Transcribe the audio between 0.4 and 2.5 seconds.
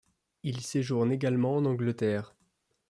Il séjourne également en Angleterre.